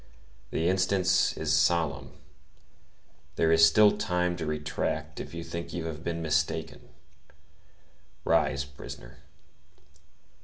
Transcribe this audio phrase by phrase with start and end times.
[0.49, 1.05] The instant
[1.37, 2.13] is solemn;
[3.35, 6.89] there is still time to retract if you think you have been mistaken.
[8.25, 9.19] Rise, prisoner.